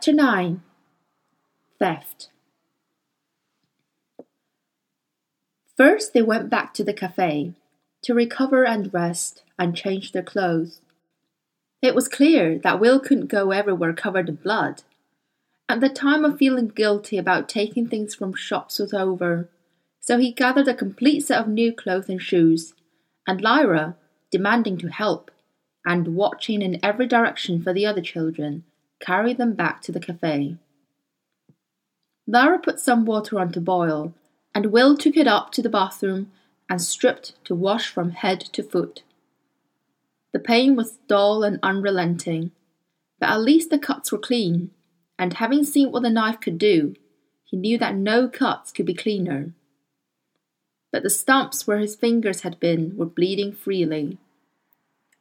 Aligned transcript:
Chapter 0.00 0.12
9 0.12 0.62
Theft 1.80 2.28
First, 5.76 6.12
they 6.12 6.22
went 6.22 6.48
back 6.48 6.72
to 6.74 6.84
the 6.84 6.92
cafe 6.92 7.54
to 8.02 8.14
recover 8.14 8.64
and 8.64 8.94
rest 8.94 9.42
and 9.58 9.76
change 9.76 10.12
their 10.12 10.22
clothes. 10.22 10.82
It 11.82 11.96
was 11.96 12.06
clear 12.06 12.60
that 12.60 12.78
Will 12.78 13.00
couldn't 13.00 13.26
go 13.26 13.50
everywhere 13.50 13.92
covered 13.92 14.28
in 14.28 14.36
blood. 14.36 14.84
And 15.68 15.82
the 15.82 15.88
time 15.88 16.24
of 16.24 16.38
feeling 16.38 16.68
guilty 16.68 17.18
about 17.18 17.48
taking 17.48 17.88
things 17.88 18.14
from 18.14 18.34
shops 18.34 18.78
was 18.78 18.94
over, 18.94 19.48
so 19.98 20.18
he 20.18 20.30
gathered 20.30 20.68
a 20.68 20.74
complete 20.74 21.24
set 21.24 21.40
of 21.40 21.48
new 21.48 21.72
clothes 21.72 22.08
and 22.08 22.22
shoes, 22.22 22.72
and 23.26 23.40
Lyra, 23.40 23.96
demanding 24.30 24.78
to 24.78 24.92
help, 24.92 25.32
and 25.84 26.14
watching 26.14 26.62
in 26.62 26.78
every 26.84 27.08
direction 27.08 27.60
for 27.60 27.72
the 27.72 27.84
other 27.84 28.00
children, 28.00 28.62
carried 29.00 29.38
them 29.38 29.54
back 29.54 29.80
to 29.82 29.92
the 29.92 30.00
cafe. 30.00 30.56
Lyra 32.26 32.58
put 32.58 32.78
some 32.78 33.04
water 33.04 33.38
on 33.38 33.52
to 33.52 33.60
boil, 33.60 34.12
and 34.54 34.66
Will 34.66 34.96
took 34.96 35.16
it 35.16 35.26
up 35.26 35.50
to 35.52 35.62
the 35.62 35.70
bathroom 35.70 36.30
and 36.68 36.82
stripped 36.82 37.32
to 37.44 37.54
wash 37.54 37.88
from 37.88 38.10
head 38.10 38.40
to 38.40 38.62
foot. 38.62 39.02
The 40.32 40.38
pain 40.38 40.76
was 40.76 40.98
dull 41.08 41.42
and 41.42 41.58
unrelenting, 41.62 42.50
but 43.18 43.30
at 43.30 43.40
least 43.40 43.70
the 43.70 43.78
cuts 43.78 44.12
were 44.12 44.18
clean, 44.18 44.70
and 45.18 45.34
having 45.34 45.64
seen 45.64 45.90
what 45.90 46.02
the 46.02 46.10
knife 46.10 46.40
could 46.40 46.58
do, 46.58 46.94
he 47.44 47.56
knew 47.56 47.78
that 47.78 47.94
no 47.94 48.28
cuts 48.28 48.72
could 48.72 48.84
be 48.84 48.94
cleaner. 48.94 49.52
But 50.92 51.02
the 51.02 51.10
stumps 51.10 51.66
where 51.66 51.78
his 51.78 51.96
fingers 51.96 52.42
had 52.42 52.60
been 52.60 52.96
were 52.96 53.06
bleeding 53.06 53.52
freely. 53.52 54.18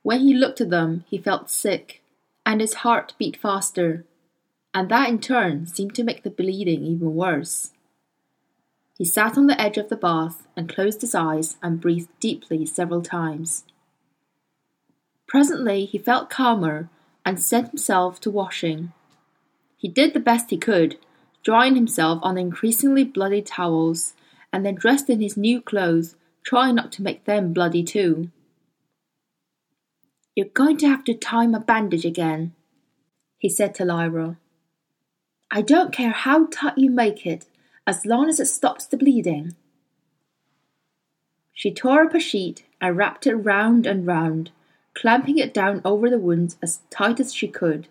When 0.03 0.21
he 0.21 0.33
looked 0.33 0.61
at 0.61 0.69
them, 0.69 1.05
he 1.09 1.17
felt 1.17 1.49
sick, 1.49 2.01
and 2.47 2.61
his 2.61 2.75
heart 2.75 3.13
beat 3.17 3.35
faster, 3.35 4.05
and 4.73 4.87
that 4.87 5.09
in 5.09 5.19
turn 5.19 5.67
seemed 5.67 5.93
to 5.93 6.03
make 6.03 6.23
the 6.23 6.29
bleeding 6.29 6.81
even 6.85 7.13
worse. 7.13 7.73
He 8.97 9.03
sat 9.03 9.37
on 9.37 9.47
the 9.47 9.61
edge 9.61 9.77
of 9.77 9.89
the 9.89 9.97
bath 9.97 10.47
and 10.55 10.69
closed 10.69 11.01
his 11.01 11.13
eyes 11.13 11.57
and 11.61 11.81
breathed 11.81 12.07
deeply 12.21 12.65
several 12.65 13.01
times. 13.01 13.65
Presently 15.27 15.83
he 15.83 15.97
felt 15.97 16.29
calmer 16.29 16.89
and 17.25 17.37
set 17.37 17.67
himself 17.67 18.21
to 18.21 18.31
washing. 18.31 18.93
He 19.75 19.89
did 19.89 20.13
the 20.13 20.19
best 20.21 20.49
he 20.49 20.57
could, 20.57 20.97
drying 21.43 21.75
himself 21.75 22.19
on 22.23 22.37
increasingly 22.37 23.03
bloody 23.03 23.41
towels, 23.41 24.13
and 24.53 24.65
then 24.65 24.75
dressed 24.75 25.09
in 25.09 25.19
his 25.19 25.35
new 25.35 25.59
clothes, 25.59 26.15
trying 26.43 26.75
not 26.75 26.93
to 26.93 27.03
make 27.03 27.25
them 27.25 27.51
bloody 27.51 27.83
too. 27.83 28.31
You're 30.37 30.45
going 30.45 30.77
to 30.77 30.87
have 30.87 31.03
to 31.05 31.15
tie 31.15 31.47
my 31.47 31.57
bandage 31.57 32.05
again, 32.05 32.53
he 33.39 33.49
said 33.49 33.73
to 33.73 33.85
Lyra. 33.85 34.37
I 35.49 35.63
don't 35.63 35.91
care 35.91 36.11
how 36.11 36.45
tight 36.45 36.77
you 36.77 36.91
make 36.91 37.25
it, 37.25 37.47
as 37.87 38.05
long 38.05 38.29
as 38.29 38.39
it 38.39 38.45
stops 38.45 38.85
the 38.85 38.97
bleeding. 38.97 39.55
She 41.53 41.73
tore 41.73 42.03
up 42.03 42.13
a 42.13 42.19
sheet 42.19 42.65
and 42.79 42.95
wrapped 42.95 43.25
it 43.25 43.33
round 43.33 43.87
and 43.87 44.05
round, 44.05 44.51
clamping 44.93 45.39
it 45.39 45.55
down 45.55 45.81
over 45.83 46.07
the 46.07 46.19
wound 46.19 46.55
as 46.61 46.81
tight 46.91 47.19
as 47.19 47.33
she 47.33 47.47
could. 47.47 47.87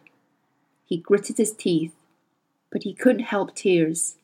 He 0.84 0.98
gritted 0.98 1.39
his 1.39 1.52
teeth, 1.52 1.97
but 2.70 2.84
he 2.84 2.94
couldn't 2.94 3.24
help 3.24 3.56
tears. 3.56 4.19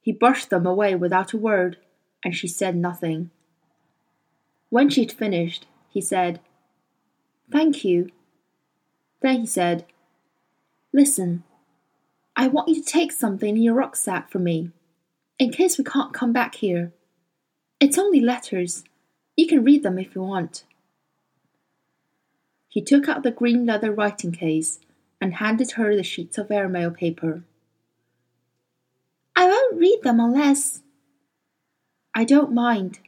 He 0.00 0.12
brushed 0.12 0.50
them 0.50 0.64
away 0.64 0.94
without 0.94 1.32
a 1.32 1.38
word, 1.38 1.78
and 2.24 2.36
she 2.36 2.46
said 2.46 2.76
nothing. 2.76 3.30
When 4.68 4.88
she'd 4.88 5.10
finished, 5.10 5.66
he 5.88 6.00
said, 6.00 6.38
Thank 7.52 7.84
you. 7.84 8.10
Then 9.20 9.40
he 9.40 9.46
said, 9.46 9.84
Listen, 10.92 11.44
I 12.34 12.48
want 12.48 12.68
you 12.68 12.76
to 12.76 12.82
take 12.82 13.12
something 13.12 13.56
in 13.56 13.62
your 13.62 13.74
rucksack 13.74 14.30
for 14.30 14.38
me, 14.38 14.70
in 15.38 15.52
case 15.52 15.76
we 15.76 15.84
can't 15.84 16.14
come 16.14 16.32
back 16.32 16.56
here. 16.56 16.92
It's 17.78 17.98
only 17.98 18.20
letters. 18.20 18.84
You 19.36 19.46
can 19.46 19.64
read 19.64 19.82
them 19.82 19.98
if 19.98 20.14
you 20.14 20.22
want. 20.22 20.64
He 22.68 22.80
took 22.80 23.06
out 23.06 23.22
the 23.22 23.30
green 23.30 23.66
leather 23.66 23.92
writing 23.92 24.32
case 24.32 24.80
and 25.20 25.34
handed 25.34 25.72
her 25.72 25.94
the 25.94 26.02
sheets 26.02 26.38
of 26.38 26.50
airmail 26.50 26.90
paper. 26.90 27.42
I 29.36 29.46
won't 29.46 29.78
read 29.78 30.00
them 30.02 30.20
unless. 30.20 30.80
I 32.14 32.24
don't 32.24 32.52
mind. 32.52 33.00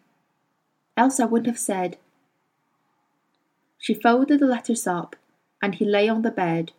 Else 0.96 1.18
I 1.18 1.24
wouldn't 1.24 1.46
have 1.46 1.58
said. 1.58 1.96
She 3.84 3.92
folded 3.92 4.40
the 4.40 4.46
letters 4.46 4.86
up, 4.86 5.14
and 5.60 5.74
he 5.74 5.84
lay 5.84 6.08
on 6.08 6.22
the 6.22 6.30
bed, 6.30 6.72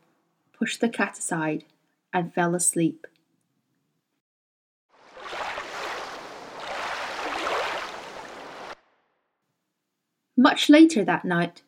pushed 0.58 0.82
the 0.82 0.90
cat 0.90 1.20
aside, 1.20 1.64
and 2.12 2.34
fell 2.34 2.56
asleep. 2.56 3.06
Much 10.36 10.68
later 10.68 11.06
that 11.06 11.24
night, 11.24 11.62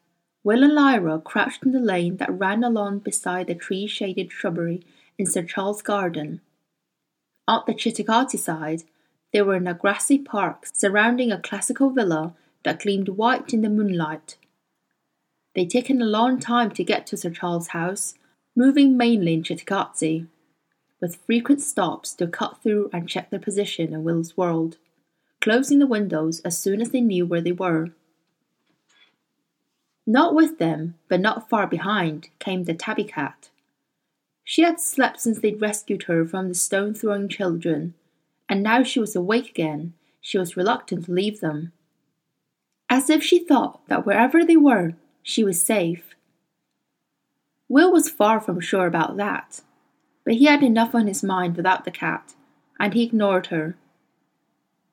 Will 0.43 0.63
and 0.63 0.73
Lyra 0.73 1.21
crouched 1.21 1.61
in 1.61 1.71
the 1.71 1.79
lane 1.79 2.17
that 2.17 2.31
ran 2.31 2.63
along 2.63 2.99
beside 2.99 3.45
the 3.45 3.53
tree-shaded 3.53 4.31
shrubbery 4.31 4.83
in 5.19 5.27
Sir 5.27 5.43
Charles' 5.43 5.83
garden. 5.83 6.41
On 7.47 7.61
the 7.67 7.75
Cittàgazze 7.75 8.39
side, 8.39 8.85
they 9.31 9.43
were 9.43 9.57
in 9.57 9.67
a 9.67 9.75
grassy 9.75 10.17
park 10.17 10.65
surrounding 10.73 11.31
a 11.31 11.39
classical 11.39 11.91
villa 11.91 12.33
that 12.63 12.79
gleamed 12.79 13.09
white 13.09 13.53
in 13.53 13.61
the 13.61 13.69
moonlight. 13.69 14.37
They'd 15.57 15.71
taken 15.71 16.03
a 16.03 16.05
long 16.05 16.39
time 16.39 16.69
to 16.69 16.83
get 16.83 17.07
to 17.07 17.17
Sir 17.17 17.31
Charles' 17.31 17.69
house, 17.69 18.13
moving 18.55 18.95
mainly 18.95 19.33
in 19.33 19.41
Cittàgazze, 19.41 20.27
with 21.01 21.15
frequent 21.25 21.61
stops 21.61 22.13
to 22.13 22.27
cut 22.27 22.61
through 22.61 22.91
and 22.93 23.09
check 23.09 23.31
their 23.31 23.39
position 23.39 23.91
in 23.91 24.03
Will's 24.03 24.37
world, 24.37 24.77
closing 25.41 25.79
the 25.79 25.87
windows 25.87 26.41
as 26.41 26.59
soon 26.59 26.79
as 26.79 26.91
they 26.91 27.01
knew 27.01 27.25
where 27.25 27.41
they 27.41 27.51
were. 27.51 27.89
Not 30.05 30.35
with 30.35 30.59
them, 30.59 30.93
but 31.07 31.21
not 31.21 31.49
far 31.49 31.65
behind, 31.65 32.29
came 32.37 32.65
the 32.65 32.75
tabby 32.75 33.05
cat. 33.05 33.49
She 34.43 34.61
had 34.61 34.79
slept 34.79 35.21
since 35.21 35.39
they'd 35.39 35.59
rescued 35.59 36.03
her 36.03 36.23
from 36.23 36.49
the 36.49 36.53
stone 36.53 36.93
throwing 36.93 37.29
children, 37.29 37.95
and 38.47 38.61
now 38.61 38.83
she 38.83 38.99
was 38.99 39.15
awake 39.15 39.49
again, 39.49 39.95
she 40.21 40.37
was 40.37 40.55
reluctant 40.55 41.05
to 41.05 41.11
leave 41.11 41.39
them. 41.39 41.71
As 42.91 43.09
if 43.09 43.23
she 43.23 43.39
thought 43.39 43.81
that 43.87 44.05
wherever 44.05 44.45
they 44.45 44.55
were, 44.55 44.93
she 45.27 45.43
was 45.43 45.61
safe. 45.61 46.15
Will 47.67 47.91
was 47.91 48.09
far 48.09 48.39
from 48.39 48.61
sure 48.61 48.87
about 48.87 49.17
that, 49.17 49.59
but 50.23 50.35
he 50.35 50.45
had 50.45 50.63
enough 50.63 50.95
on 50.95 51.05
his 51.05 51.21
mind 51.21 51.57
without 51.57 51.83
the 51.83 51.91
cat, 51.91 52.33
and 52.79 52.93
he 52.93 53.03
ignored 53.03 53.47
her. 53.47 53.75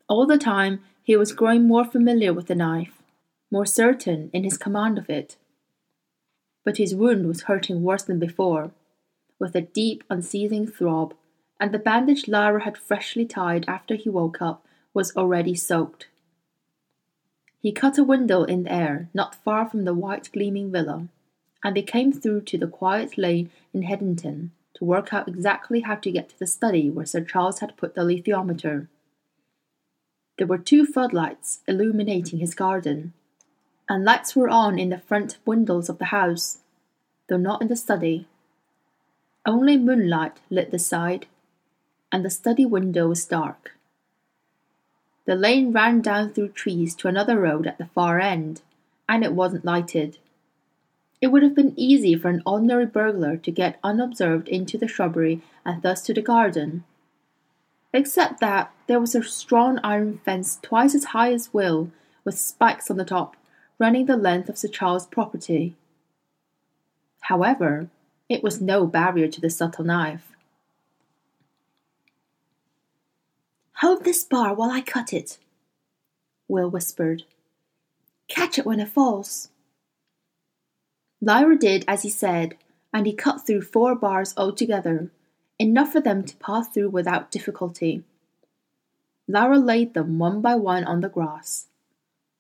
All 0.08 0.26
the 0.26 0.36
time, 0.36 0.80
he 1.04 1.16
was 1.16 1.30
growing 1.30 1.68
more 1.68 1.84
familiar 1.84 2.32
with 2.32 2.48
the 2.48 2.56
knife 2.56 3.00
more 3.48 3.64
certain 3.64 4.28
in 4.32 4.42
his 4.42 4.58
command 4.58 4.98
of 4.98 5.08
it. 5.08 5.36
But 6.64 6.78
his 6.78 6.96
wound 6.96 7.28
was 7.28 7.42
hurting 7.42 7.84
worse 7.84 8.02
than 8.02 8.18
before, 8.18 8.72
with 9.38 9.54
a 9.54 9.60
deep, 9.60 10.02
unceasing 10.10 10.66
throb, 10.66 11.14
and 11.60 11.70
the 11.70 11.78
bandage 11.78 12.26
Lyra 12.26 12.64
had 12.64 12.76
freshly 12.76 13.24
tied 13.24 13.64
after 13.68 13.94
he 13.94 14.08
woke 14.08 14.42
up 14.42 14.66
was 14.92 15.16
already 15.16 15.54
soaked. 15.54 16.08
He 17.64 17.72
cut 17.72 17.96
a 17.96 18.04
window 18.04 18.44
in 18.44 18.64
the 18.64 18.72
air 18.74 19.08
not 19.14 19.36
far 19.36 19.66
from 19.66 19.84
the 19.86 19.94
white 19.94 20.30
gleaming 20.34 20.70
villa, 20.70 21.08
and 21.64 21.74
they 21.74 21.80
came 21.80 22.12
through 22.12 22.42
to 22.42 22.58
the 22.58 22.66
quiet 22.66 23.16
lane 23.16 23.50
in 23.72 23.84
Headington 23.84 24.50
to 24.74 24.84
work 24.84 25.14
out 25.14 25.28
exactly 25.28 25.80
how 25.80 25.94
to 25.94 26.12
get 26.12 26.28
to 26.28 26.38
the 26.38 26.46
study 26.46 26.90
where 26.90 27.06
Sir 27.06 27.22
Charles 27.22 27.60
had 27.60 27.78
put 27.78 27.94
the 27.94 28.02
alethiometer. 28.02 28.88
There 30.36 30.46
were 30.46 30.58
two 30.58 30.84
floodlights 30.84 31.60
illuminating 31.66 32.38
his 32.38 32.54
garden, 32.54 33.14
and 33.88 34.04
lights 34.04 34.36
were 34.36 34.50
on 34.50 34.78
in 34.78 34.90
the 34.90 34.98
front 34.98 35.38
windows 35.46 35.88
of 35.88 35.96
the 35.96 36.12
house, 36.12 36.58
though 37.30 37.38
not 37.38 37.62
in 37.62 37.68
the 37.68 37.76
study. 37.76 38.28
Only 39.46 39.78
moonlight 39.78 40.36
lit 40.50 40.70
the 40.70 40.78
side, 40.78 41.28
and 42.12 42.26
the 42.26 42.28
study 42.28 42.66
window 42.66 43.08
was 43.08 43.24
dark. 43.24 43.73
The 45.26 45.34
lane 45.34 45.72
ran 45.72 46.00
down 46.00 46.32
through 46.32 46.50
trees 46.50 46.94
to 46.96 47.08
another 47.08 47.38
road 47.38 47.66
at 47.66 47.78
the 47.78 47.86
far 47.86 48.20
end, 48.20 48.60
and 49.08 49.24
it 49.24 49.32
wasn't 49.32 49.64
lighted. 49.64 50.18
It 51.20 51.28
would 51.28 51.42
have 51.42 51.54
been 51.54 51.72
easy 51.76 52.14
for 52.16 52.28
an 52.28 52.42
ordinary 52.44 52.84
burglar 52.84 53.38
to 53.38 53.50
get 53.50 53.78
unobserved 53.82 54.48
into 54.48 54.76
the 54.76 54.86
shrubbery 54.88 55.40
and 55.64 55.80
thus 55.82 56.02
to 56.02 56.12
the 56.12 56.20
garden. 56.20 56.84
Except 57.94 58.40
that 58.40 58.72
there 58.86 59.00
was 59.00 59.14
a 59.14 59.22
strong 59.22 59.78
iron 59.82 60.18
fence 60.24 60.58
twice 60.60 60.94
as 60.94 61.04
high 61.04 61.32
as 61.32 61.54
Will, 61.54 61.90
with 62.24 62.38
spikes 62.38 62.90
on 62.90 62.98
the 62.98 63.04
top, 63.04 63.36
running 63.78 64.04
the 64.06 64.16
length 64.16 64.48
of 64.50 64.58
Sir 64.58 64.68
Charles' 64.68 65.06
property. 65.06 65.74
However, 67.22 67.88
it 68.28 68.42
was 68.42 68.60
no 68.60 68.86
barrier 68.86 69.28
to 69.28 69.40
the 69.40 69.48
subtle 69.48 69.84
knife. 69.84 70.33
Hold 73.84 74.04
this 74.04 74.24
bar 74.24 74.54
while 74.54 74.70
I 74.70 74.80
cut 74.80 75.12
it, 75.12 75.36
Will 76.48 76.70
whispered. 76.70 77.24
Catch 78.28 78.58
it 78.58 78.64
when 78.64 78.80
it 78.80 78.88
falls. 78.88 79.50
Lyra 81.20 81.58
did 81.58 81.84
as 81.86 82.00
he 82.00 82.08
said, 82.08 82.56
and 82.94 83.04
he 83.04 83.12
cut 83.12 83.46
through 83.46 83.60
four 83.60 83.94
bars 83.94 84.32
altogether, 84.38 85.10
enough 85.58 85.92
for 85.92 86.00
them 86.00 86.24
to 86.24 86.36
pass 86.36 86.66
through 86.68 86.88
without 86.88 87.30
difficulty. 87.30 88.04
Lyra 89.28 89.58
laid 89.58 89.92
them 89.92 90.18
one 90.18 90.40
by 90.40 90.54
one 90.54 90.84
on 90.84 91.02
the 91.02 91.10
grass, 91.10 91.66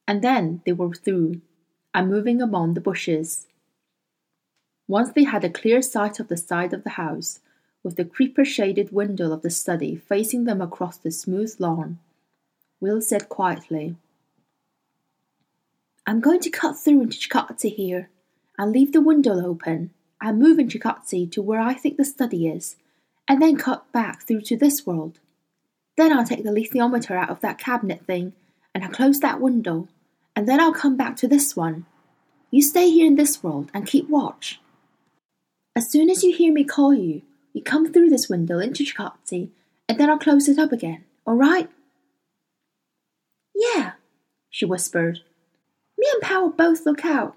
and 0.08 0.22
then 0.22 0.62
they 0.64 0.72
were 0.72 0.94
through 0.94 1.42
and 1.92 2.08
moving 2.08 2.40
among 2.40 2.72
the 2.72 2.80
bushes. 2.80 3.48
Once 4.88 5.12
they 5.12 5.24
had 5.24 5.44
a 5.44 5.50
clear 5.50 5.82
sight 5.82 6.18
of 6.18 6.28
the 6.28 6.38
side 6.38 6.72
of 6.72 6.84
the 6.84 6.96
house, 6.96 7.40
with 7.84 7.96
the 7.96 8.04
creeper 8.04 8.44
shaded 8.44 8.90
window 8.90 9.32
of 9.32 9.42
the 9.42 9.50
study 9.50 9.94
facing 9.94 10.44
them 10.44 10.60
across 10.60 10.96
the 10.96 11.12
smooth 11.12 11.54
lawn, 11.60 11.98
Will 12.80 13.00
said 13.00 13.28
quietly, 13.28 13.94
I'm 16.06 16.20
going 16.20 16.40
to 16.40 16.50
cut 16.50 16.76
through 16.76 17.02
into 17.02 17.16
Cittàgazze 17.16 17.74
here 17.74 18.10
and 18.58 18.72
leave 18.72 18.92
the 18.92 19.00
window 19.00 19.44
open 19.46 19.90
and 20.20 20.38
move 20.38 20.58
in 20.58 20.68
Cittàgazze 20.68 21.30
to 21.32 21.42
where 21.42 21.60
I 21.60 21.74
think 21.74 21.96
the 21.96 22.04
study 22.04 22.48
is, 22.48 22.76
and 23.28 23.40
then 23.40 23.56
cut 23.56 23.90
back 23.92 24.22
through 24.22 24.42
to 24.42 24.56
this 24.56 24.86
world. 24.86 25.20
Then 25.96 26.12
I'll 26.12 26.26
take 26.26 26.42
the 26.42 26.50
alethiometer 26.50 27.12
out 27.12 27.30
of 27.30 27.40
that 27.40 27.58
cabinet 27.58 28.04
thing 28.04 28.32
and 28.74 28.82
I'll 28.82 28.90
close 28.90 29.20
that 29.20 29.40
window, 29.40 29.88
and 30.34 30.48
then 30.48 30.60
I'll 30.60 30.74
come 30.74 30.96
back 30.96 31.16
to 31.18 31.28
this 31.28 31.54
one. 31.54 31.86
You 32.50 32.60
stay 32.60 32.90
here 32.90 33.06
in 33.06 33.14
this 33.14 33.42
world 33.42 33.70
and 33.72 33.86
keep 33.86 34.08
watch. 34.08 34.60
As 35.76 35.90
soon 35.90 36.10
as 36.10 36.24
you 36.24 36.34
hear 36.34 36.52
me 36.52 36.64
call 36.64 36.92
you, 36.92 37.22
you 37.54 37.62
come 37.62 37.90
through 37.90 38.10
this 38.10 38.28
window 38.28 38.58
into 38.58 38.84
Cittàgazze, 38.84 39.48
and 39.88 39.98
then 39.98 40.10
I'll 40.10 40.18
close 40.18 40.48
it 40.48 40.58
up 40.58 40.72
again, 40.72 41.04
all 41.26 41.36
right? 41.36 41.70
Yeah, 43.54 43.92
she 44.50 44.66
whispered. 44.66 45.20
Me 45.96 46.06
and 46.12 46.20
Pan 46.20 46.42
will 46.42 46.50
both 46.50 46.84
look 46.84 47.04
out. 47.04 47.36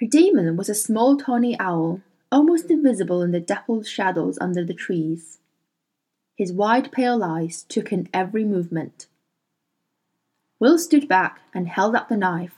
Her 0.00 0.06
dæmon 0.06 0.56
was 0.56 0.68
a 0.68 0.74
small 0.74 1.16
tawny 1.16 1.58
owl, 1.58 2.00
almost 2.30 2.70
invisible 2.70 3.20
in 3.22 3.32
the 3.32 3.40
dappled 3.40 3.86
shadows 3.86 4.38
under 4.40 4.64
the 4.64 4.74
trees. 4.74 5.38
His 6.36 6.52
wide 6.52 6.92
pale 6.92 7.22
eyes 7.22 7.64
took 7.68 7.92
in 7.92 8.08
every 8.14 8.44
movement. 8.44 9.06
Will 10.58 10.78
stood 10.78 11.08
back 11.08 11.40
and 11.52 11.68
held 11.68 11.96
up 11.96 12.08
the 12.08 12.16
knife, 12.16 12.54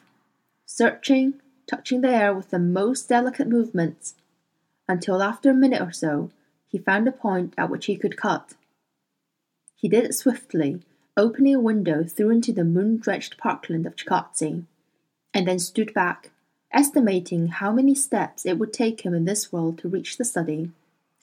searching, 0.67 1.41
touching 1.67 2.03
the 2.03 2.11
air 2.11 2.35
with 2.35 2.51
the 2.51 2.59
most 2.59 3.09
delicate 3.09 3.49
movements, 3.49 4.15
until 4.89 5.23
after 5.23 5.51
a 5.51 5.55
minute 5.55 5.81
or 5.81 5.93
so 5.93 6.31
he 6.69 6.79
found 6.79 7.07
a 7.07 7.13
point 7.13 7.55
at 7.57 7.71
which 7.71 7.87
he 7.87 7.97
could 7.97 8.17
cut. 8.17 8.55
He 9.77 9.89
did 9.89 10.05
it 10.05 10.15
swiftly, 10.15 10.83
opening 11.17 11.55
a 11.55 11.61
window 11.61 12.05
through 12.05 12.31
into 12.31 12.53
the 12.53 12.65
moon 12.65 12.97
drenched 12.97 13.39
parkland 13.39 13.87
of 13.87 13.95
Cittàgazze, 13.97 14.65
and 15.33 15.47
then 15.47 15.59
stood 15.59 15.95
back, 15.95 16.31
estimating 16.73 17.49
how 17.49 17.71
many 17.71 17.95
steps 17.95 18.45
it 18.45 18.59
would 18.59 18.73
take 18.73 19.03
him 19.03 19.15
in 19.15 19.25
this 19.25 19.53
world 19.53 19.79
to 19.79 19.89
reach 19.89 20.17
the 20.17 20.25
study, 20.25 20.71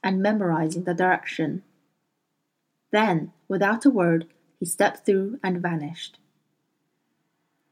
and 0.03 0.21
memorizing 0.21 0.83
the 0.83 0.93
direction. 0.93 1.63
Then, 2.91 3.31
without 3.47 3.85
a 3.85 3.89
word, 3.89 4.27
he 4.59 4.65
stepped 4.65 5.05
through 5.05 5.39
and 5.43 5.61
vanished. 5.61 6.17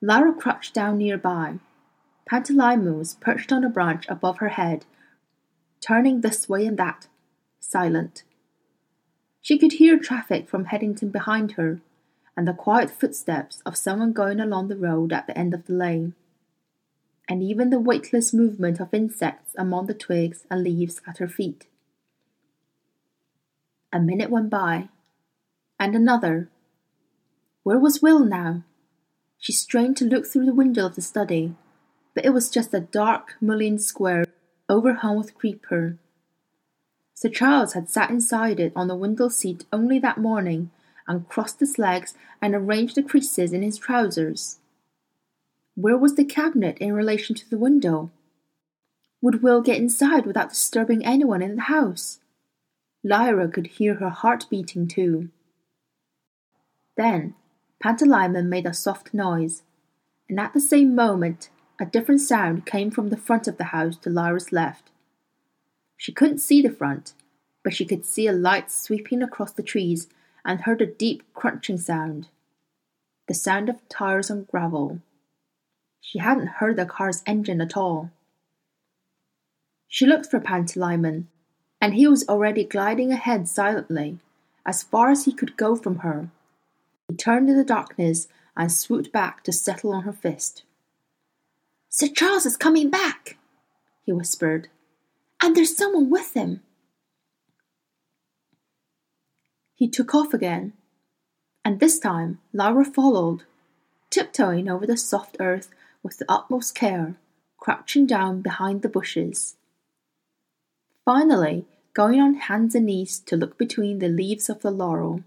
Lyra 0.01 0.33
crouched 0.33 0.73
down 0.73 0.97
nearby. 0.97 1.59
Pantalaimon 2.29 2.97
was 2.97 3.15
perched 3.15 3.51
on 3.51 3.63
a 3.63 3.69
branch 3.69 4.05
above 4.09 4.37
her 4.37 4.49
head, 4.49 4.85
turning 5.81 6.21
this 6.21 6.49
way 6.49 6.65
and 6.65 6.77
that, 6.77 7.07
silent. 7.59 8.23
She 9.41 9.57
could 9.57 9.73
hear 9.73 9.97
traffic 9.97 10.49
from 10.49 10.65
Headington 10.65 11.09
behind 11.09 11.53
her, 11.53 11.81
and 12.35 12.47
the 12.47 12.53
quiet 12.53 12.89
footsteps 12.89 13.61
of 13.65 13.77
someone 13.77 14.13
going 14.13 14.39
along 14.39 14.67
the 14.67 14.77
road 14.77 15.11
at 15.11 15.27
the 15.27 15.37
end 15.37 15.53
of 15.53 15.65
the 15.65 15.73
lane, 15.73 16.13
and 17.27 17.43
even 17.43 17.69
the 17.69 17.79
weightless 17.79 18.33
movement 18.33 18.79
of 18.79 18.93
insects 18.93 19.53
among 19.57 19.87
the 19.87 19.93
twigs 19.93 20.45
and 20.49 20.63
leaves 20.63 21.01
at 21.07 21.19
her 21.19 21.27
feet. 21.27 21.67
A 23.91 23.99
minute 23.99 24.29
went 24.29 24.49
by, 24.49 24.89
and 25.79 25.95
another. 25.95 26.49
Where 27.63 27.79
was 27.79 28.01
Will 28.01 28.19
now? 28.19 28.63
She 29.37 29.53
strained 29.53 29.97
to 29.97 30.05
look 30.05 30.25
through 30.25 30.45
the 30.45 30.53
window 30.53 30.85
of 30.85 30.95
the 30.95 31.01
study, 31.01 31.55
but 32.13 32.25
it 32.25 32.31
was 32.31 32.49
just 32.49 32.73
a 32.73 32.79
dark, 32.79 33.35
mullioned 33.41 33.81
square 33.81 34.25
overhung 34.69 35.17
with 35.17 35.35
creeper. 35.35 35.97
Sir 37.13 37.29
Charles 37.29 37.73
had 37.73 37.89
sat 37.89 38.09
inside 38.09 38.59
it 38.59 38.71
on 38.75 38.87
the 38.87 38.95
window 38.95 39.27
seat 39.27 39.65
only 39.73 39.99
that 39.99 40.17
morning 40.17 40.71
and 41.07 41.27
crossed 41.27 41.59
his 41.59 41.77
legs 41.77 42.13
and 42.41 42.55
arranged 42.55 42.95
the 42.95 43.03
creases 43.03 43.51
in 43.51 43.63
his 43.63 43.77
trousers. 43.77 44.59
Where 45.75 45.97
was 45.97 46.15
the 46.15 46.23
cabinet 46.23 46.77
in 46.77 46.93
relation 46.93 47.35
to 47.35 47.49
the 47.49 47.57
window? 47.57 48.11
Would 49.21 49.41
Will 49.43 49.61
get 49.61 49.77
inside 49.77 50.25
without 50.25 50.49
disturbing 50.49 51.05
anyone 51.05 51.41
in 51.41 51.55
the 51.55 51.63
house? 51.63 52.19
Lyra 53.03 53.49
could 53.49 53.67
hear 53.67 53.95
her 53.95 54.09
heart 54.09 54.45
beating 54.49 54.87
too. 54.87 55.29
Then 56.95 57.33
Pantalaimon 57.83 58.47
made 58.47 58.65
a 58.65 58.73
soft 58.73 59.13
noise, 59.13 59.63
and 60.29 60.39
at 60.39 60.53
the 60.53 60.59
same 60.59 60.95
moment 60.95 61.49
a 61.79 61.85
different 61.85 62.21
sound 62.21 62.65
came 62.65 62.91
from 62.91 63.09
the 63.09 63.17
front 63.17 63.47
of 63.47 63.57
the 63.57 63.65
house 63.65 63.97
to 63.97 64.09
Lyra's 64.09 64.51
left. 64.51 64.89
She 65.97 66.11
couldn't 66.11 66.39
see 66.39 66.61
the 66.61 66.71
front, 66.71 67.13
but 67.63 67.73
she 67.73 67.85
could 67.85 68.05
see 68.05 68.27
a 68.27 68.33
light 68.33 68.71
sweeping 68.71 69.21
across 69.21 69.51
the 69.51 69.63
trees 69.63 70.07
and 70.43 70.61
heard 70.61 70.81
a 70.81 70.85
deep 70.85 71.23
crunching 71.33 71.77
sound 71.77 72.27
the 73.29 73.35
sound 73.35 73.69
of 73.69 73.87
tires 73.87 74.31
on 74.31 74.43
gravel. 74.45 74.99
She 76.01 76.17
hadn't 76.17 76.57
heard 76.57 76.77
the 76.77 76.85
car's 76.87 77.21
engine 77.27 77.61
at 77.61 77.77
all. 77.77 78.09
She 79.87 80.07
looked 80.07 80.25
for 80.25 80.39
Pantalaimon, 80.39 81.25
and 81.79 81.93
he 81.93 82.07
was 82.07 82.27
already 82.27 82.63
gliding 82.63 83.11
ahead 83.11 83.47
silently, 83.47 84.17
as 84.65 84.81
far 84.81 85.11
as 85.11 85.25
he 85.25 85.31
could 85.31 85.57
go 85.57 85.75
from 85.75 85.97
her. 85.99 86.29
He 87.07 87.15
turned 87.15 87.51
in 87.51 87.55
the 87.55 87.63
darkness 87.63 88.27
and 88.57 88.71
swooped 88.71 89.11
back 89.11 89.43
to 89.43 89.51
settle 89.51 89.93
on 89.93 90.03
her 90.03 90.11
fist. 90.11 90.63
Sir 91.91 92.07
Charles 92.07 92.45
is 92.45 92.55
coming 92.55 92.91
back, 92.91 93.37
he 94.05 94.13
whispered, 94.13 94.69
and 95.41 95.55
there's 95.55 95.75
someone 95.75 96.09
with 96.09 96.35
him. 96.35 96.61
He 99.73 99.87
took 99.87 100.13
off 100.13 100.33
again, 100.33 100.73
and 101.65 101.79
this 101.79 101.97
time 101.97 102.39
Lyra 102.53 102.85
followed, 102.85 103.43
tiptoeing 104.11 104.69
over 104.69 104.85
the 104.85 104.97
soft 104.97 105.37
earth 105.39 105.69
with 106.03 106.19
the 106.19 106.25
utmost 106.29 106.75
care, 106.75 107.15
crouching 107.57 108.05
down 108.05 108.41
behind 108.41 108.83
the 108.83 108.89
bushes. 108.89 109.55
Finally, 111.03 111.65
going 111.93 112.21
on 112.21 112.35
hands 112.35 112.75
and 112.75 112.85
knees 112.85 113.19
to 113.19 113.35
look 113.35 113.57
between 113.57 113.97
the 113.97 114.09
leaves 114.09 114.47
of 114.47 114.61
the 114.61 114.71
laurel. 114.71 115.23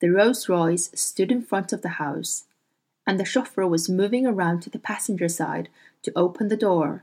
The 0.00 0.10
Rolls 0.10 0.48
Royce 0.48 0.90
stood 0.94 1.30
in 1.30 1.42
front 1.42 1.72
of 1.72 1.82
the 1.82 2.00
house, 2.00 2.44
and 3.08 3.18
the 3.18 3.24
chauffeur 3.24 3.66
was 3.66 3.88
moving 3.88 4.26
around 4.26 4.60
to 4.60 4.68
the 4.68 4.78
passenger 4.78 5.30
side 5.30 5.70
to 6.02 6.12
open 6.14 6.48
the 6.48 6.58
door. 6.58 7.02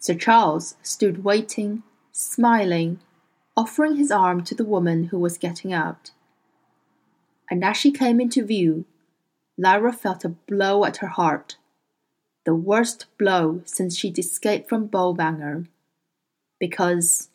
Sir 0.00 0.14
Charles 0.14 0.74
stood 0.82 1.22
waiting, 1.22 1.84
smiling, 2.10 2.98
offering 3.56 3.94
his 3.94 4.10
arm 4.10 4.42
to 4.42 4.54
the 4.56 4.64
woman 4.64 5.04
who 5.04 5.18
was 5.20 5.38
getting 5.38 5.72
out. 5.72 6.10
And 7.48 7.64
as 7.64 7.76
she 7.76 7.92
came 7.92 8.20
into 8.20 8.44
view, 8.44 8.84
Lyra 9.56 9.92
felt 9.92 10.24
a 10.24 10.30
blow 10.30 10.84
at 10.84 10.96
her 10.96 11.06
heart, 11.06 11.56
the 12.44 12.54
worst 12.54 13.06
blow 13.18 13.62
since 13.64 13.96
she'd 13.96 14.18
escaped 14.18 14.68
from 14.68 14.88
Bolvangar, 14.88 15.68
because 16.58 17.28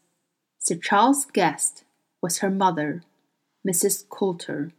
Sir 0.59 0.75
Charles' 0.75 1.23
guest 1.23 1.85
was 2.21 2.39
her 2.39 2.51
mother, 2.51 3.03
Mrs. 3.65 4.03
Coulter. 4.09 4.73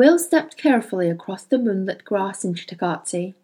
Will 0.00 0.18
stepped 0.18 0.56
carefully 0.56 1.10
across 1.10 1.44
the 1.44 1.58
moonlit 1.58 2.06
grass 2.06 2.42
in 2.42 2.54
Cittàgazze, 2.54 3.34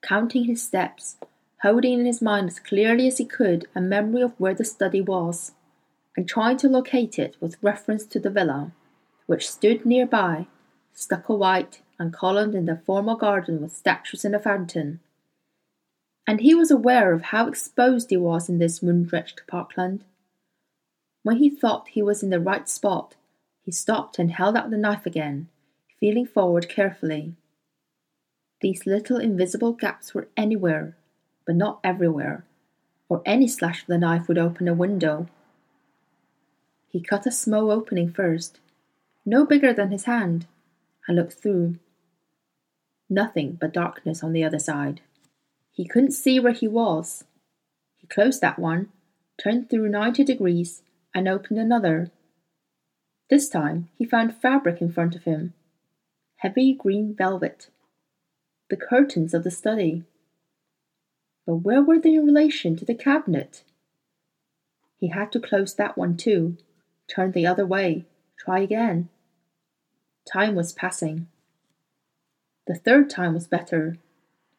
counting 0.00 0.44
his 0.44 0.62
steps, 0.62 1.16
holding 1.62 1.98
in 1.98 2.06
his 2.06 2.22
mind 2.22 2.46
as 2.46 2.60
clearly 2.60 3.08
as 3.08 3.18
he 3.18 3.24
could 3.24 3.66
a 3.74 3.80
memory 3.80 4.22
of 4.22 4.38
where 4.38 4.54
the 4.54 4.64
study 4.64 5.00
was, 5.00 5.54
and 6.16 6.28
trying 6.28 6.56
to 6.58 6.68
locate 6.68 7.18
it 7.18 7.36
with 7.40 7.60
reference 7.60 8.04
to 8.06 8.20
the 8.20 8.30
villa, 8.30 8.70
which 9.26 9.50
stood 9.50 9.84
nearby, 9.84 10.46
stucco 10.92 11.34
white 11.34 11.82
and 11.98 12.12
columned 12.12 12.54
in 12.54 12.66
the 12.66 12.80
formal 12.86 13.16
garden 13.16 13.60
with 13.60 13.74
statues 13.74 14.24
and 14.24 14.36
a 14.36 14.38
fountain. 14.38 15.00
And 16.28 16.42
he 16.42 16.54
was 16.54 16.70
aware 16.70 17.12
of 17.12 17.22
how 17.22 17.48
exposed 17.48 18.10
he 18.10 18.16
was 18.16 18.48
in 18.48 18.58
this 18.58 18.84
moon 18.84 19.02
drenched 19.02 19.42
parkland. 19.48 20.04
When 21.24 21.38
he 21.38 21.50
thought 21.50 21.88
he 21.88 22.02
was 22.02 22.22
in 22.22 22.30
the 22.30 22.38
right 22.38 22.68
spot, 22.68 23.16
he 23.64 23.72
stopped 23.72 24.20
and 24.20 24.30
held 24.30 24.56
out 24.56 24.70
the 24.70 24.78
knife 24.78 25.06
again, 25.06 25.48
feeling 25.98 26.26
forward 26.26 26.68
carefully. 26.68 27.34
These 28.60 28.86
little 28.86 29.18
invisible 29.18 29.72
gaps 29.72 30.14
were 30.14 30.28
anywhere 30.36 30.96
but 31.46 31.56
not 31.56 31.80
everywhere, 31.84 32.44
or 33.08 33.22
any 33.26 33.48
slash 33.48 33.82
of 33.82 33.86
the 33.88 33.98
knife 33.98 34.28
would 34.28 34.38
open 34.38 34.68
a 34.68 34.74
window. 34.74 35.28
He 36.88 37.00
cut 37.00 37.26
a 37.26 37.32
small 37.32 37.70
opening 37.70 38.12
first, 38.12 38.60
no 39.26 39.44
bigger 39.44 39.72
than 39.72 39.90
his 39.90 40.04
hand, 40.04 40.46
and 41.06 41.16
looked 41.16 41.34
through. 41.34 41.78
Nothing 43.10 43.58
but 43.60 43.72
darkness 43.72 44.22
on 44.22 44.32
the 44.32 44.44
other 44.44 44.58
side. 44.58 45.00
He 45.70 45.86
couldn't 45.86 46.12
see 46.12 46.40
where 46.40 46.52
he 46.52 46.68
was. 46.68 47.24
He 47.96 48.06
closed 48.06 48.40
that 48.40 48.58
one, 48.58 48.88
turned 49.42 49.68
through 49.68 49.88
90 49.88 50.24
degrees, 50.24 50.82
and 51.14 51.28
opened 51.28 51.58
another. 51.58 52.10
This 53.28 53.48
time 53.48 53.88
he 53.96 54.04
found 54.04 54.40
fabric 54.40 54.80
in 54.80 54.92
front 54.92 55.14
of 55.14 55.24
him 55.24 55.52
heavy 56.36 56.72
green 56.72 57.14
velvet. 57.14 57.68
The 58.70 58.76
curtains 58.76 59.34
of 59.34 59.44
the 59.44 59.50
study. 59.50 60.04
But 61.46 61.56
where 61.56 61.82
were 61.82 61.98
they 61.98 62.14
in 62.14 62.26
relation 62.26 62.76
to 62.76 62.84
the 62.84 62.94
cabinet? 62.94 63.62
He 64.98 65.08
had 65.08 65.30
to 65.32 65.40
close 65.40 65.74
that 65.74 65.98
one 65.98 66.16
too, 66.16 66.56
turn 67.08 67.32
the 67.32 67.46
other 67.46 67.66
way, 67.66 68.04
try 68.38 68.60
again. 68.60 69.08
Time 70.30 70.54
was 70.54 70.72
passing. 70.72 71.28
The 72.66 72.74
third 72.74 73.10
time 73.10 73.34
was 73.34 73.46
better. 73.46 73.98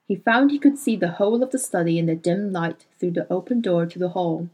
He 0.08 0.15
found 0.15 0.51
he 0.51 0.60
could 0.60 0.77
see 0.77 0.96
the 0.96 1.13
whole 1.13 1.41
of 1.41 1.50
the 1.50 1.58
study 1.58 1.98
in 1.98 2.05
the 2.05 2.15
dim 2.15 2.51
light 2.51 2.86
through 3.00 3.12
the 3.12 3.32
open 3.32 3.62
door 3.62 3.88
to 3.88 3.98
the 3.98 4.10
hall. 4.10 4.50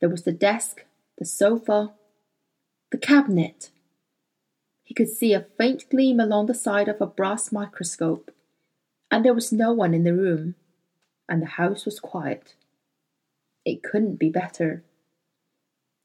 There 0.00 0.08
was 0.08 0.22
the 0.22 0.32
desk, 0.32 0.84
the 1.18 1.24
sofa, 1.24 1.92
the 2.90 2.98
cabinet. 2.98 3.70
He 4.86 4.94
could 4.94 5.08
see 5.08 5.34
a 5.34 5.46
faint 5.58 5.90
gleam 5.90 6.20
along 6.20 6.46
the 6.46 6.54
side 6.54 6.86
of 6.86 7.00
a 7.00 7.06
brass 7.08 7.50
microscope, 7.50 8.30
and 9.10 9.24
there 9.24 9.34
was 9.34 9.52
no 9.52 9.72
one 9.72 9.92
in 9.92 10.04
the 10.04 10.14
room, 10.14 10.54
and 11.28 11.42
the 11.42 11.46
house 11.60 11.84
was 11.84 11.98
quiet. 11.98 12.54
It 13.64 13.82
couldn't 13.82 14.14
be 14.14 14.30
better. 14.30 14.84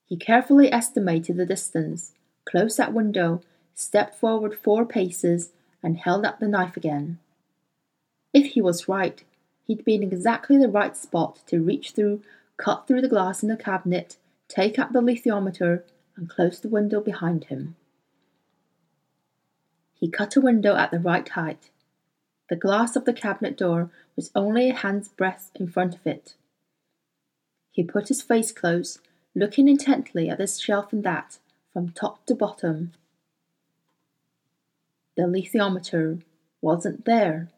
He 0.07 0.17
carefully 0.17 0.73
estimated 0.73 1.37
the 1.37 1.45
distance, 1.45 2.13
closed 2.43 2.79
that 2.79 2.91
window, 2.91 3.41
stepped 3.75 4.15
forward 4.15 4.57
four 4.57 4.83
paces, 4.83 5.51
and 5.83 5.97
held 5.97 6.25
up 6.25 6.39
the 6.39 6.47
knife 6.47 6.75
again. 6.75 7.19
If 8.33 8.53
he 8.53 8.63
was 8.63 8.87
right, 8.87 9.23
he'd 9.63 9.85
be 9.85 9.93
in 9.93 10.01
exactly 10.01 10.57
the 10.57 10.67
right 10.67 10.97
spot 10.97 11.43
to 11.45 11.61
reach 11.61 11.91
through, 11.91 12.23
cut 12.57 12.87
through 12.87 13.01
the 13.01 13.07
glass 13.07 13.43
in 13.43 13.49
the 13.49 13.55
cabinet, 13.55 14.17
take 14.47 14.79
up 14.79 14.91
the 14.91 15.01
alethiometer, 15.01 15.83
and 16.15 16.27
close 16.27 16.59
the 16.59 16.67
window 16.67 16.99
behind 16.99 17.43
him. 17.43 17.75
He 20.01 20.09
cut 20.09 20.35
a 20.35 20.41
window 20.41 20.75
at 20.75 20.89
the 20.89 20.99
right 20.99 21.29
height. 21.29 21.69
The 22.49 22.55
glass 22.55 22.95
of 22.95 23.05
the 23.05 23.13
cabinet 23.13 23.55
door 23.55 23.91
was 24.15 24.31
only 24.35 24.69
a 24.69 24.75
hand's 24.75 25.07
breadth 25.07 25.51
in 25.53 25.67
front 25.67 25.93
of 25.93 26.05
it. 26.07 26.33
He 27.71 27.83
put 27.83 28.07
his 28.07 28.23
face 28.23 28.51
close, 28.51 28.99
looking 29.35 29.69
intently 29.69 30.27
at 30.27 30.39
this 30.39 30.59
shelf 30.59 30.91
and 30.91 31.03
that, 31.03 31.37
from 31.71 31.91
top 31.91 32.25
to 32.25 32.35
bottom. 32.35 32.93
The 35.15 35.23
alethiometer 35.23 36.23
wasn't 36.61 37.05
there. 37.05 37.49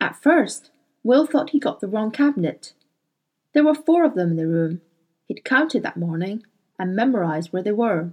At 0.00 0.20
first, 0.20 0.72
Will 1.04 1.24
thought 1.24 1.50
he 1.50 1.60
got 1.60 1.80
the 1.80 1.88
wrong 1.88 2.10
cabinet. 2.10 2.72
There 3.54 3.64
were 3.64 3.74
four 3.74 4.04
of 4.04 4.16
them 4.16 4.32
in 4.32 4.36
the 4.36 4.48
room. 4.48 4.80
He'd 5.28 5.44
counted 5.44 5.84
that 5.84 5.96
morning 5.96 6.44
and 6.80 6.96
memorized 6.96 7.52
where 7.52 7.62
they 7.62 7.72
were 7.72 8.12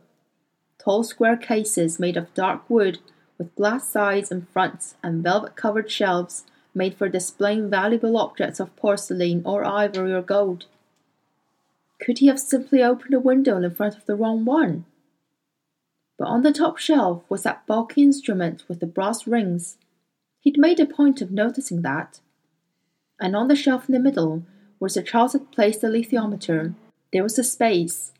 tall 0.79 1.03
square 1.03 1.37
cases 1.37 1.99
made 1.99 2.17
of 2.17 2.33
dark 2.33 2.67
wood 2.69 2.99
with 3.37 3.55
glass 3.55 3.87
sides 3.87 4.31
and 4.31 4.47
fronts 4.49 4.95
and 5.03 5.23
velvet 5.23 5.55
covered 5.55 5.91
shelves 5.91 6.45
made 6.73 6.95
for 6.95 7.09
displaying 7.09 7.69
valuable 7.69 8.17
objects 8.17 8.59
of 8.59 8.75
porcelain 8.75 9.41
or 9.45 9.65
ivory 9.65 10.13
or 10.13 10.21
gold. 10.21 10.65
Could 11.99 12.19
he 12.19 12.27
have 12.27 12.39
simply 12.39 12.81
opened 12.81 13.13
a 13.13 13.19
window 13.19 13.57
in 13.57 13.75
front 13.75 13.97
of 13.97 14.05
the 14.05 14.15
wrong 14.15 14.45
one? 14.45 14.85
But 16.17 16.27
on 16.27 16.43
the 16.43 16.53
top 16.53 16.77
shelf 16.77 17.23
was 17.29 17.43
that 17.43 17.65
bulky 17.65 18.01
instrument 18.01 18.63
with 18.67 18.79
the 18.79 18.85
brass 18.85 19.27
rings. 19.27 19.77
He'd 20.41 20.57
made 20.57 20.79
a 20.79 20.85
point 20.85 21.21
of 21.21 21.31
noticing 21.31 21.81
that. 21.81 22.19
And 23.19 23.35
on 23.35 23.47
the 23.47 23.55
shelf 23.55 23.89
in 23.89 23.93
the 23.93 23.99
middle, 23.99 24.43
where 24.79 24.89
Sir 24.89 25.01
Charles 25.01 25.33
had 25.33 25.51
placed 25.51 25.81
the 25.81 25.87
alethiometer, 25.87 26.75
there 27.11 27.23
was 27.23 27.37
a 27.37 27.43
space, 27.43 28.13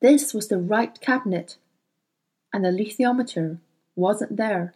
this 0.00 0.34
was 0.34 0.48
the 0.48 0.58
right 0.58 1.00
cabinet, 1.00 1.56
and 2.52 2.64
the 2.64 2.68
alethiometer 2.68 3.58
wasn't 3.94 4.36
there. 4.36 4.74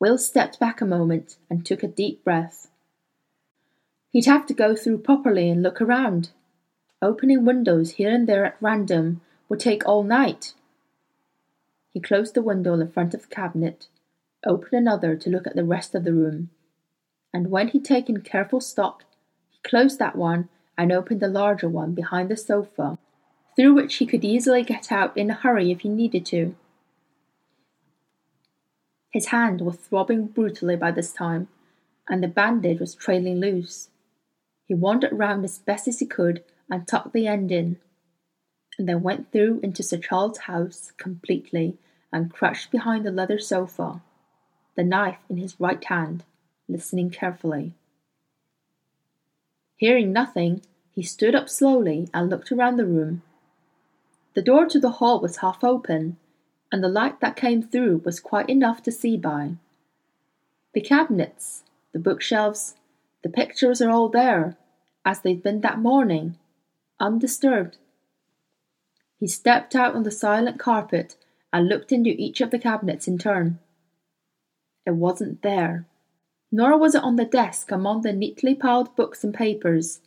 Will 0.00 0.18
stepped 0.18 0.58
back 0.58 0.80
a 0.80 0.86
moment 0.86 1.36
and 1.48 1.64
took 1.64 1.82
a 1.82 1.88
deep 1.88 2.24
breath. 2.24 2.68
He'd 4.10 4.26
have 4.26 4.46
to 4.46 4.54
go 4.54 4.74
through 4.74 4.98
properly 4.98 5.48
and 5.48 5.62
look 5.62 5.80
around. 5.80 6.30
Opening 7.00 7.44
windows 7.44 7.92
here 7.92 8.10
and 8.10 8.28
there 8.28 8.44
at 8.44 8.56
random 8.60 9.20
would 9.48 9.60
take 9.60 9.86
all 9.86 10.02
night. 10.02 10.54
He 11.92 12.00
closed 12.00 12.34
the 12.34 12.42
window 12.42 12.74
in 12.74 12.90
front 12.90 13.14
of 13.14 13.22
the 13.22 13.34
cabinet, 13.34 13.86
opened 14.44 14.72
another 14.72 15.16
to 15.16 15.30
look 15.30 15.46
at 15.46 15.54
the 15.54 15.64
rest 15.64 15.94
of 15.94 16.04
the 16.04 16.12
room, 16.12 16.50
and 17.32 17.50
when 17.50 17.68
he'd 17.68 17.84
taken 17.84 18.20
careful 18.20 18.60
stock, 18.60 19.04
he 19.50 19.58
closed 19.62 19.98
that 19.98 20.16
one 20.16 20.48
and 20.76 20.92
opened 20.92 21.20
the 21.20 21.28
larger 21.28 21.68
one 21.68 21.92
behind 21.92 22.28
the 22.28 22.36
sofa 22.36 22.98
through 23.56 23.74
which 23.74 23.96
he 23.96 24.06
could 24.06 24.24
easily 24.24 24.62
get 24.62 24.92
out 24.92 25.16
in 25.16 25.30
a 25.30 25.34
hurry 25.34 25.72
if 25.72 25.80
he 25.80 25.88
needed 25.88 26.26
to. 26.26 26.54
His 29.10 29.26
hand 29.26 29.62
was 29.62 29.76
throbbing 29.76 30.26
brutally 30.26 30.76
by 30.76 30.90
this 30.90 31.12
time, 31.12 31.48
and 32.06 32.22
the 32.22 32.28
bandage 32.28 32.80
was 32.80 32.94
trailing 32.94 33.40
loose. 33.40 33.88
He 34.66 34.74
wandered 34.74 35.18
round 35.18 35.42
as 35.44 35.58
best 35.58 35.88
as 35.88 36.00
he 36.00 36.06
could 36.06 36.44
and 36.70 36.86
tucked 36.86 37.14
the 37.14 37.26
end 37.26 37.50
in, 37.50 37.78
and 38.78 38.86
then 38.86 39.02
went 39.02 39.32
through 39.32 39.60
into 39.62 39.82
Sir 39.82 39.96
Charles' 39.96 40.38
house 40.38 40.92
completely 40.98 41.78
and 42.12 42.32
crouched 42.32 42.70
behind 42.70 43.06
the 43.06 43.10
leather 43.10 43.38
sofa, 43.38 44.02
the 44.74 44.84
knife 44.84 45.18
in 45.30 45.38
his 45.38 45.58
right 45.58 45.82
hand, 45.82 46.24
listening 46.68 47.08
carefully. 47.08 47.72
Hearing 49.76 50.12
nothing, 50.12 50.60
he 50.90 51.02
stood 51.02 51.34
up 51.34 51.48
slowly 51.48 52.08
and 52.12 52.28
looked 52.28 52.52
around 52.52 52.76
the 52.76 52.86
room 52.86 53.22
the 54.36 54.42
door 54.42 54.66
to 54.66 54.78
the 54.78 54.90
hall 54.90 55.18
was 55.18 55.38
half 55.38 55.64
open, 55.64 56.18
and 56.70 56.84
the 56.84 56.90
light 56.90 57.20
that 57.20 57.36
came 57.36 57.62
through 57.62 58.02
was 58.04 58.20
quite 58.20 58.50
enough 58.50 58.82
to 58.82 58.92
see 58.92 59.16
by. 59.16 59.52
The 60.74 60.82
cabinets, 60.82 61.62
the 61.92 61.98
bookshelves, 61.98 62.74
the 63.22 63.30
pictures 63.30 63.80
are 63.80 63.88
all 63.88 64.10
there, 64.10 64.58
as 65.06 65.22
they'd 65.22 65.42
been 65.42 65.62
that 65.62 65.78
morning, 65.78 66.36
undisturbed. 67.00 67.78
He 69.18 69.26
stepped 69.26 69.74
out 69.74 69.94
on 69.94 70.02
the 70.02 70.10
silent 70.10 70.60
carpet 70.60 71.16
and 71.50 71.66
looked 71.66 71.90
into 71.90 72.10
each 72.10 72.42
of 72.42 72.50
the 72.50 72.58
cabinets 72.58 73.08
in 73.08 73.16
turn. 73.16 73.58
It 74.84 74.96
wasn't 74.96 75.40
there, 75.40 75.86
nor 76.52 76.76
was 76.76 76.94
it 76.94 77.02
on 77.02 77.16
the 77.16 77.24
desk 77.24 77.70
among 77.70 78.02
the 78.02 78.12
neatly 78.12 78.54
piled 78.54 78.94
books 78.96 79.24
and 79.24 79.32
papers 79.32 80.00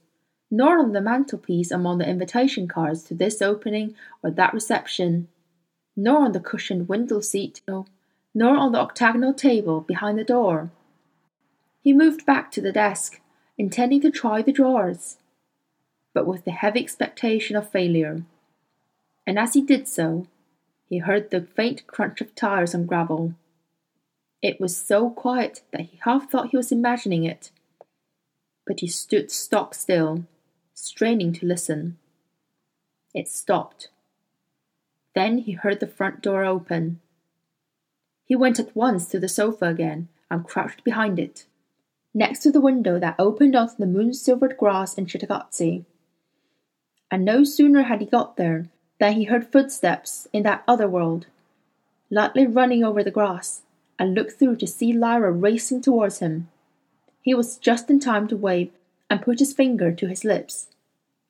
nor 0.52 0.80
on 0.80 0.94
the 0.94 1.02
mantelpiece 1.02 1.72
among 1.72 2.00
the 2.00 2.10
invitation 2.10 2.68
cards 2.68 3.04
to 3.04 3.14
this 3.14 3.42
opening 3.42 3.96
or 4.24 4.32
that 4.32 4.54
reception, 4.54 5.28
nor 5.96 6.26
on 6.26 6.32
the 6.32 6.40
cushioned 6.40 6.90
window 6.90 7.20
seat, 7.20 7.62
nor 8.34 8.58
on 8.58 8.72
the 8.72 8.80
octagonal 8.80 9.34
table 9.34 9.82
behind 9.82 10.18
the 10.18 10.24
door. 10.24 10.72
He 11.82 11.94
moved 11.94 12.26
back 12.26 12.52
to 12.52 12.62
the 12.62 12.72
desk, 12.72 13.22
intending 13.58 14.02
to 14.02 14.12
try 14.12 14.42
the 14.42 14.52
drawers, 14.52 15.18
but 16.14 16.26
with 16.26 16.46
the 16.46 16.52
heavy 16.52 16.80
expectation 16.80 17.56
of 17.56 17.70
failure. 17.70 18.24
And 19.28 19.38
as 19.38 19.54
he 19.54 19.62
did 19.62 19.88
so, 19.88 20.26
he 20.88 21.00
heard 21.00 21.30
the 21.30 21.42
faint 21.42 21.86
crunch 21.86 22.20
of 22.22 22.34
tires 22.34 22.74
on 22.74 22.88
gravel. 22.88 23.36
It 24.42 24.60
was 24.60 24.76
so 24.76 25.12
quiet 25.12 25.62
that 25.72 25.82
he 25.82 26.00
half 26.04 26.32
thought 26.32 26.50
he 26.50 26.58
was 26.58 26.72
imagining 26.72 27.26
it. 27.26 27.52
But 28.66 28.80
he 28.80 28.88
stood 28.88 29.30
stock 29.30 29.76
still 29.76 30.26
straining 30.80 31.34
to 31.34 31.46
listen. 31.46 31.98
It 33.14 33.28
stopped. 33.28 33.90
Then 35.14 35.40
he 35.40 35.52
heard 35.52 35.80
the 35.80 35.88
front 35.88 36.22
door 36.22 36.46
open. 36.46 37.02
He 38.26 38.36
went 38.36 38.60
at 38.60 38.76
once 38.76 39.08
to 39.08 39.20
the 39.20 39.28
sofa 39.28 39.66
again 39.66 40.08
and 40.32 40.46
crouched 40.46 40.84
behind 40.84 41.20
it, 41.20 41.46
next 42.14 42.40
to 42.44 42.52
the 42.52 42.62
window 42.62 43.00
that 43.00 43.16
opened 43.20 43.56
onto 43.56 43.76
the 43.78 43.86
moon 43.86 44.14
silvered 44.14 44.58
grass 44.58 44.98
in 44.98 45.06
Cittàgazze. 45.06 45.84
And 47.12 47.26
no 47.26 47.44
sooner 47.44 47.84
had 47.84 48.00
he 48.00 48.06
got 48.06 48.38
there 48.38 48.68
than 49.00 49.14
he 49.14 49.26
heard 49.26 49.52
footsteps 49.52 50.28
in 50.32 50.44
that 50.44 50.64
other 50.68 50.88
world, 50.88 51.26
lightly 52.10 52.46
running 52.46 52.84
over 52.84 53.04
the 53.04 53.12
grass, 53.12 53.64
and 53.98 54.14
looked 54.14 54.40
through 54.40 54.56
to 54.58 54.68
see 54.68 54.94
Lyra 54.94 55.32
racing 55.32 55.82
towards 55.82 56.20
him. 56.20 56.48
He 57.22 57.34
was 57.34 57.58
just 57.58 57.90
in 57.90 58.00
time 58.00 58.28
to 58.30 58.38
wave 58.38 58.72
and 59.10 59.22
put 59.22 59.40
his 59.40 59.54
finger 59.54 59.92
to 59.92 60.08
his 60.08 60.24
lips, 60.24 60.68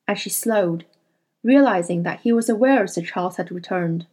as 0.08 0.20
she 0.20 0.30
slowed, 0.30 0.86
realizing 1.44 2.04
that 2.04 2.22
he 2.22 2.34
was 2.34 2.50
aware 2.50 2.86
Sir 2.88 3.02
Charles 3.02 3.38
had 3.38 3.52
returned. 3.52 4.08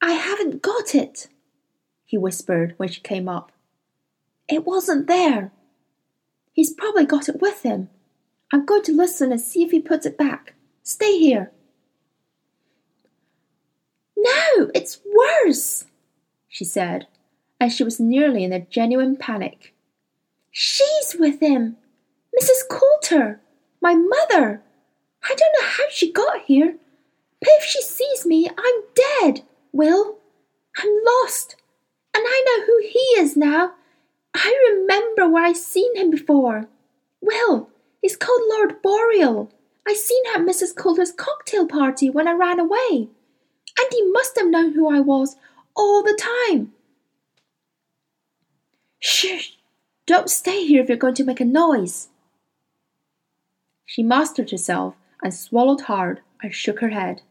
I 0.00 0.12
haven't 0.12 0.62
got 0.62 0.94
it, 0.94 1.28
he 2.04 2.18
whispered 2.18 2.74
when 2.76 2.88
she 2.88 3.00
came 3.00 3.28
up. 3.28 3.52
It 4.48 4.66
wasn't 4.66 5.06
there. 5.06 5.50
He's 6.52 6.74
probably 6.74 7.06
got 7.06 7.28
it 7.28 7.40
with 7.40 7.62
him. 7.62 7.88
I'm 8.52 8.66
going 8.66 8.82
to 8.82 8.96
listen 8.96 9.32
and 9.32 9.40
see 9.40 9.62
if 9.62 9.70
he 9.70 9.80
puts 9.80 10.04
it 10.04 10.18
back. 10.18 10.54
Stay 10.82 11.18
here. 11.18 11.52
No, 14.16 14.70
it's 14.74 15.00
worse, 15.16 15.86
she 16.48 16.64
said, 16.64 17.06
and 17.58 17.72
she 17.72 17.82
was 17.82 17.98
nearly 17.98 18.44
in 18.44 18.52
a 18.52 18.60
genuine 18.60 19.16
panic. 19.16 19.74
She's 20.54 21.16
with 21.18 21.40
him! 21.40 21.78
Mrs. 22.38 22.68
Coulter! 22.68 23.40
My 23.80 23.94
mother! 23.94 24.62
I 25.24 25.28
don't 25.28 25.54
know 25.60 25.66
how 25.66 25.84
she 25.90 26.12
got 26.12 26.42
here, 26.42 26.76
but 27.40 27.48
if 27.58 27.64
she 27.64 27.80
sees 27.80 28.26
me, 28.26 28.48
I'm 28.48 28.82
dead, 28.94 29.44
Will. 29.72 30.18
I'm 30.76 30.90
lost, 31.04 31.56
and 32.14 32.22
I 32.26 32.44
know 32.46 32.66
who 32.66 32.80
he 32.82 32.98
is 33.20 33.34
now. 33.34 33.72
I 34.34 34.74
remember 34.74 35.28
where 35.28 35.44
I 35.44 35.54
seen 35.54 35.96
him 35.96 36.10
before. 36.10 36.68
Will, 37.22 37.70
he's 38.02 38.16
called 38.16 38.42
Lord 38.48 38.82
Boreal. 38.82 39.50
I 39.88 39.94
seen 39.94 40.24
him 40.26 40.48
at 40.48 40.54
Mrs. 40.54 40.76
Coulter's 40.76 41.12
cocktail 41.12 41.66
party 41.66 42.10
when 42.10 42.28
I 42.28 42.32
ran 42.32 42.60
away, 42.60 43.08
and 43.78 43.88
he 43.90 44.10
must 44.10 44.38
have 44.38 44.48
known 44.48 44.72
who 44.72 44.94
I 44.94 45.00
was 45.00 45.36
all 45.74 46.02
the 46.02 46.18
time. 46.50 46.72
Shh! 48.98 49.52
Don't 50.06 50.30
stay 50.30 50.66
here 50.66 50.82
if 50.82 50.88
you're 50.88 50.96
going 50.96 51.14
to 51.14 51.24
make 51.24 51.40
a 51.40 51.44
noise. 51.44 52.08
She 53.84 54.02
mastered 54.02 54.50
herself 54.50 54.94
and 55.22 55.32
swallowed 55.32 55.82
hard 55.82 56.20
and 56.42 56.54
shook 56.54 56.80
her 56.80 56.90
head. 56.90 57.22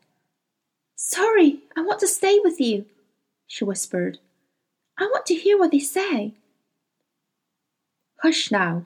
Sorry, 0.95 1.61
I 1.75 1.81
want 1.81 1.99
to 2.01 2.07
stay 2.07 2.39
with 2.43 2.61
you, 2.61 2.85
she 3.47 3.65
whispered. 3.65 4.19
I 4.97 5.05
want 5.05 5.25
to 5.25 5.35
hear 5.35 5.57
what 5.57 5.71
they 5.71 5.79
say. 5.79 6.35
Hush 8.21 8.51
now, 8.51 8.85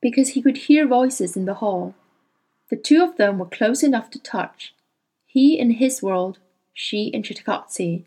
because 0.00 0.30
he 0.30 0.42
could 0.42 0.56
hear 0.56 0.86
voices 0.86 1.36
in 1.36 1.44
the 1.44 1.54
hall. 1.54 1.94
The 2.70 2.76
two 2.76 3.02
of 3.02 3.16
them 3.16 3.38
were 3.38 3.46
close 3.46 3.82
enough 3.82 4.10
to 4.10 4.18
touch, 4.18 4.74
he 5.26 5.58
in 5.58 5.72
his 5.72 6.02
world, 6.02 6.38
she 6.72 7.06
in 7.06 7.22
Cittàgazze. 7.22 8.04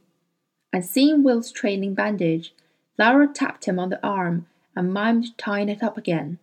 And 0.71 0.86
seeing 0.86 1.24
Will's 1.24 1.51
trailing 1.51 1.93
bandage, 1.93 2.53
Lyra 2.98 3.27
tapped 3.27 3.66
him 3.66 3.77
on 3.80 3.89
the 3.89 4.06
arm 4.06 4.48
and 4.75 4.94
mimed 4.94 5.38
tying 5.38 5.70
it 5.70 5.84
up 5.84 5.98
again. 5.98 6.39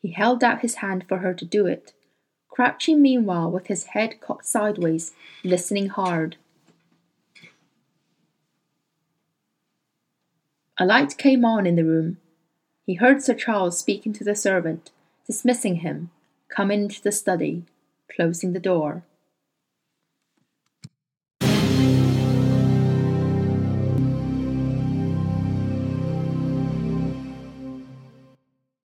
He 0.00 0.12
held 0.12 0.44
out 0.44 0.60
his 0.60 0.76
hand 0.76 1.04
for 1.08 1.18
her 1.18 1.34
to 1.34 1.44
do 1.44 1.66
it, 1.66 1.92
crouching 2.48 3.02
meanwhile 3.02 3.50
with 3.50 3.66
his 3.66 3.84
head 3.84 4.20
cocked 4.20 4.46
sideways, 4.46 5.12
listening 5.42 5.88
hard. 5.88 6.36
A 10.78 10.84
light 10.84 11.16
came 11.16 11.44
on 11.44 11.66
in 11.66 11.76
the 11.76 11.84
room. 11.84 12.18
He 12.84 12.94
heard 12.94 13.22
Sir 13.22 13.34
Charles 13.34 13.78
speaking 13.78 14.12
to 14.12 14.24
the 14.24 14.34
servant, 14.34 14.90
dismissing 15.26 15.76
him, 15.76 16.10
come 16.48 16.70
into 16.70 17.02
the 17.02 17.12
study, 17.12 17.64
closing 18.14 18.52
the 18.52 18.60
door. 18.60 19.02